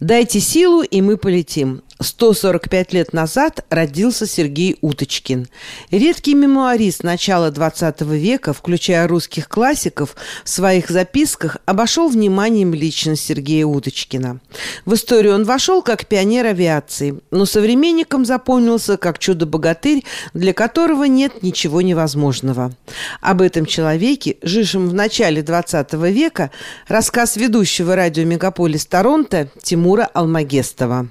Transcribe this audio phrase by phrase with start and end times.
[0.00, 1.82] Дайте силу, и мы полетим.
[2.02, 5.48] 145 лет назад родился Сергей Уточкин.
[5.90, 13.66] Редкий мемуарист начала XX века, включая русских классиков, в своих записках обошел вниманием личность Сергея
[13.66, 14.40] Уточкина.
[14.84, 21.42] В историю он вошел как пионер авиации, но современникам запомнился как чудо-богатырь, для которого нет
[21.42, 22.72] ничего невозможного.
[23.20, 26.50] Об этом человеке, жившем в начале XX века,
[26.88, 31.08] рассказ ведущего радио «Мегаполис Торонто» Тимура Алмагестова.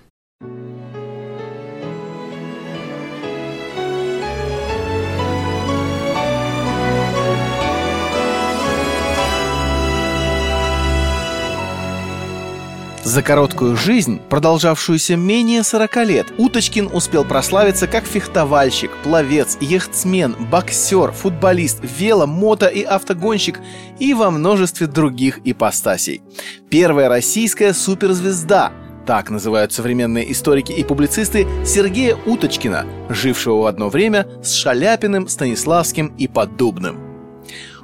[13.04, 21.12] За короткую жизнь, продолжавшуюся менее 40 лет, Уточкин успел прославиться как фехтовальщик, пловец, яхтсмен, боксер,
[21.12, 23.60] футболист, вело, мото и автогонщик
[23.98, 26.22] и во множестве других ипостасей.
[26.70, 28.72] Первая российская суперзвезда,
[29.08, 36.14] так называют современные историки и публицисты Сергея Уточкина, жившего в одно время с Шаляпиным, Станиславским
[36.18, 37.11] и Поддубным.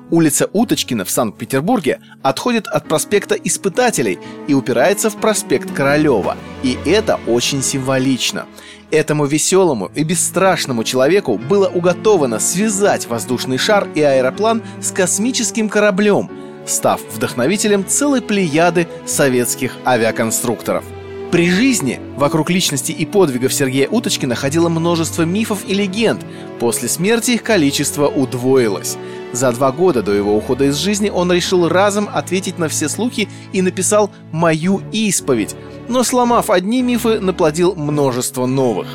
[0.09, 6.37] Улица Уточкина в Санкт-Петербурге отходит от проспекта Испытателей и упирается в проспект Королева.
[6.63, 8.45] И это очень символично.
[8.89, 16.31] Этому веселому и бесстрашному человеку было уготовано связать воздушный шар и аэроплан с космическим кораблем,
[16.65, 20.85] став вдохновителем целой плеяды советских авиаконструкторов–
[21.31, 26.25] при жизни вокруг личности и подвигов Сергея Уточкина ходило множество мифов и легенд.
[26.59, 28.97] После смерти их количество удвоилось.
[29.33, 33.27] За два года до его ухода из жизни он решил разом ответить на все слухи
[33.51, 35.55] и написал «Мою исповедь»,
[35.89, 38.87] но сломав одни мифы, наплодил множество новых.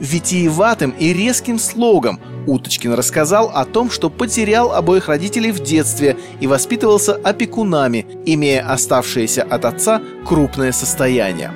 [0.00, 6.46] Витиеватым и резким слогом Уточкин рассказал о том, что потерял обоих родителей в детстве и
[6.46, 11.52] воспитывался опекунами, имея оставшееся от отца крупное состояние.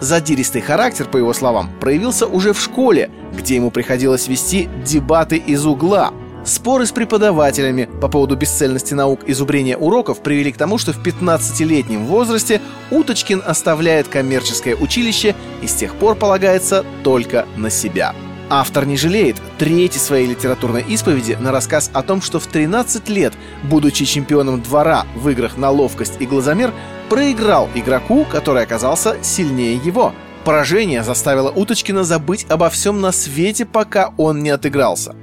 [0.00, 5.64] Задиристый характер, по его словам, проявился уже в школе, где ему приходилось вести дебаты из
[5.66, 6.12] угла.
[6.44, 11.02] Споры с преподавателями по поводу бесцельности наук и зубрения уроков привели к тому, что в
[11.04, 12.60] 15-летнем возрасте
[12.92, 18.14] Уточкин оставляет коммерческое училище и с тех пор полагается только на себя.
[18.48, 23.32] Автор не жалеет третьей своей литературной исповеди на рассказ о том, что в 13 лет,
[23.64, 26.72] будучи чемпионом двора в играх на ловкость и глазомер,
[27.08, 30.12] проиграл игроку, который оказался сильнее его.
[30.44, 35.14] Поражение заставило Уточкина забыть обо всем на свете, пока он не отыгрался.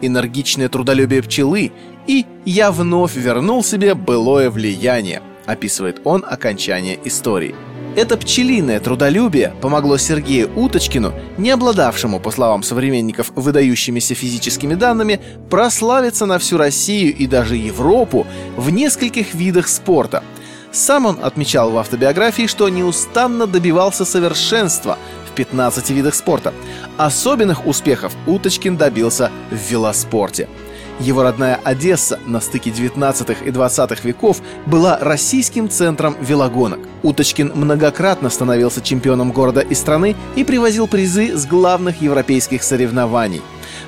[0.00, 1.72] Энергичное трудолюбие пчелы
[2.06, 7.54] и «я вновь вернул себе былое влияние», описывает он окончание истории.
[7.94, 15.20] Это пчелиное трудолюбие помогло Сергею Уточкину, не обладавшему, по словам современников, выдающимися физическими данными,
[15.50, 18.26] прославиться на всю Россию и даже Европу
[18.56, 20.24] в нескольких видах спорта.
[20.72, 24.98] Сам он отмечал в автобиографии, что неустанно добивался совершенства
[25.30, 26.52] в 15 видах спорта.
[26.96, 30.48] Особенных успехов Уточкин добился в велоспорте–
[31.00, 36.78] его родная Одесса на стыке 19 и 20 веков была российским центром велогонок.
[37.02, 43.42] Уточкин многократно становился чемпионом города и страны и привозил призы с главных европейских соревнований.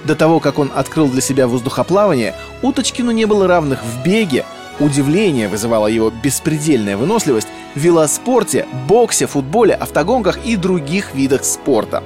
[0.05, 4.45] До того, как он открыл для себя воздухоплавание, Уточкину не было равных в беге,
[4.81, 12.03] Удивление вызывала его беспредельная выносливость в велоспорте, боксе, футболе, автогонках и других видах спорта.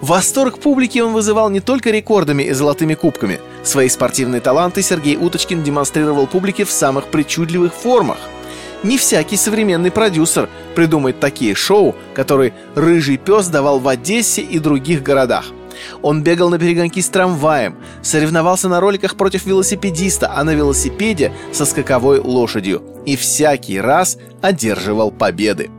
[0.00, 3.40] Восторг публики он вызывал не только рекордами и золотыми кубками.
[3.64, 8.18] Свои спортивные таланты Сергей Уточкин демонстрировал публике в самых причудливых формах.
[8.82, 15.02] Не всякий современный продюсер придумает такие шоу, которые «Рыжий пес» давал в Одессе и других
[15.02, 15.46] городах.
[16.02, 21.64] Он бегал на перегонки с трамваем, соревновался на роликах против велосипедиста, а на велосипеде со
[21.64, 25.70] скаковой лошадью и всякий раз одерживал победы.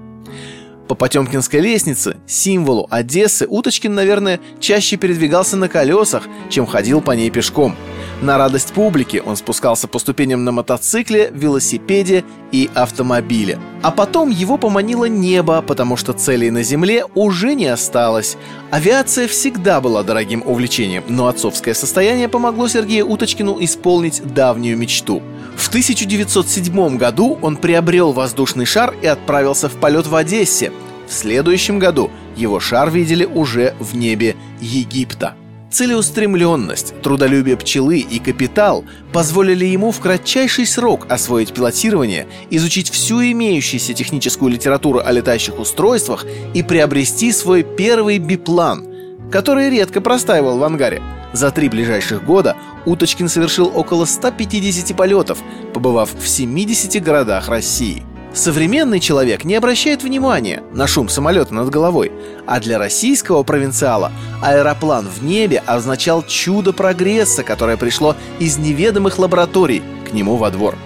[0.87, 7.29] По Потемкинской лестнице, символу Одессы, Уточкин, наверное, чаще передвигался на колесах, чем ходил по ней
[7.29, 7.77] пешком.
[8.21, 13.59] На радость публики он спускался по ступеням на мотоцикле, велосипеде и автомобиле.
[13.81, 18.37] А потом его поманило небо, потому что целей на земле уже не осталось.
[18.69, 25.21] Авиация всегда была дорогим увлечением, но отцовское состояние помогло Сергею Уточкину исполнить давнюю мечту–
[25.55, 30.71] в 1907 году он приобрел воздушный шар и отправился в полет в Одессе.
[31.07, 35.35] В следующем году его шар видели уже в небе Египта.
[35.71, 38.83] Целеустремленность, трудолюбие пчелы и капитал
[39.13, 46.25] позволили ему в кратчайший срок освоить пилотирование, изучить всю имеющуюся техническую литературу о летающих устройствах
[46.53, 48.85] и приобрести свой первый биплан,
[49.31, 51.01] который редко простаивал в ангаре–
[51.33, 55.39] за три ближайших года Уточкин совершил около 150 полетов,
[55.73, 58.03] побывав в 70 городах России.
[58.33, 62.13] Современный человек не обращает внимания на шум самолета над головой,
[62.47, 64.11] а для российского провинциала
[64.41, 70.77] аэроплан в небе означал чудо прогресса, которое пришло из неведомых лабораторий к нему во двор.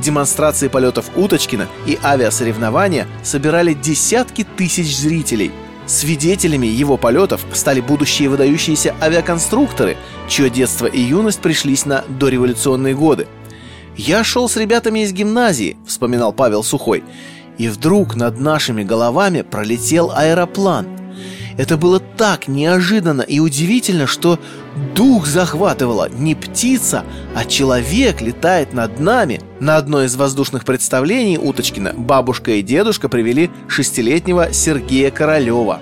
[0.00, 5.52] Демонстрации полетов Уточкина и авиасоревнования собирали десятки тысяч зрителей.
[5.86, 9.96] Свидетелями его полетов стали будущие выдающиеся авиаконструкторы,
[10.28, 13.28] чье детство и юность пришлись на дореволюционные годы–
[13.96, 17.04] «Я шел с ребятами из гимназии»,— вспоминал Павел Сухой,
[17.58, 20.86] «и вдруг над нашими головами пролетел аэроплан.
[21.58, 24.38] Это было так неожиданно и удивительно, что
[24.94, 26.08] дух захватывало.
[26.08, 27.04] Не птица,
[27.34, 29.40] а человек летает над нами.
[29.58, 35.80] На одно из воздушных представлений Уточкина бабушка и дедушка привели шестилетнего Сергея Королева.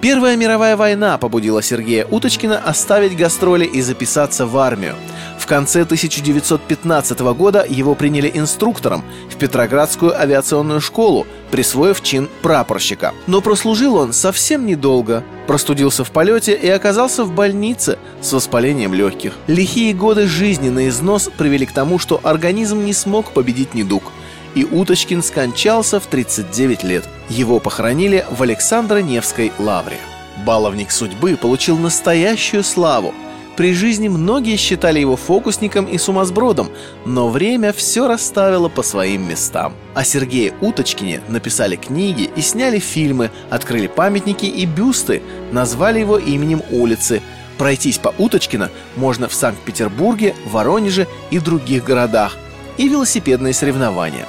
[0.00, 4.94] Первая мировая война побудила Сергея Уточкина оставить гастроли и записаться в армию–
[5.48, 13.14] конце 1915 года его приняли инструктором в Петроградскую авиационную школу, присвоив чин прапорщика.
[13.26, 15.24] Но прослужил он совсем недолго.
[15.46, 19.32] Простудился в полете и оказался в больнице с воспалением легких.
[19.46, 24.12] Лихие годы жизни на износ привели к тому, что организм не смог победить недуг
[24.58, 27.08] и Уточкин скончался в 39 лет.
[27.28, 29.98] Его похоронили в Александро-Невской лавре.
[30.44, 33.14] Баловник судьбы получил настоящую славу–
[33.58, 36.70] при жизни многие считали его фокусником и сумасбродом,
[37.04, 39.74] но время все расставило по своим местам.
[39.94, 46.62] О Сергее Уточкине написали книги и сняли фильмы, открыли памятники и бюсты, назвали его именем
[46.70, 47.20] улицы.
[47.58, 52.36] Пройтись по Уточкина можно в Санкт-Петербурге, Воронеже и других городах.
[52.76, 54.28] И велосипедные соревнования.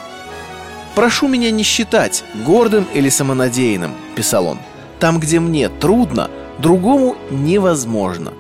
[0.96, 4.60] «Прошу меня не считать гордым или самонадеянным»,– писал он.
[5.00, 8.34] «Там, где мне трудно, другому невозможно».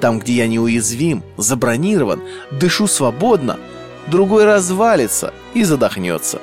[0.00, 2.20] Там, где я неуязвим, забронирован,
[2.50, 3.58] дышу свободно,
[4.06, 6.40] другой развалится и задохнется.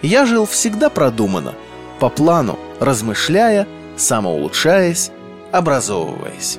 [0.00, 1.54] Я жил всегда продуманно,
[2.00, 3.66] по плану, размышляя,
[3.96, 5.10] самоулучшаясь,
[5.52, 6.58] образовываясь.